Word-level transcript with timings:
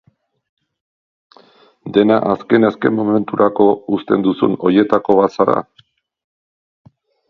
Dena 1.99 2.17
azken-azken 2.31 2.97
momenturako 3.03 3.69
uzten 3.99 4.27
duzun 4.29 4.59
horietako 4.63 5.23
bat 5.23 5.41
zara? 5.41 5.61